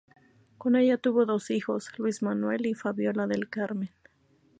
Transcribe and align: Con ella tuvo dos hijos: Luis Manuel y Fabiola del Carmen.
Con 0.57 0.75
ella 0.75 0.97
tuvo 0.97 1.27
dos 1.27 1.51
hijos: 1.51 1.89
Luis 1.99 2.23
Manuel 2.23 2.65
y 2.65 2.73
Fabiola 2.73 3.27
del 3.27 3.49
Carmen. 3.51 3.91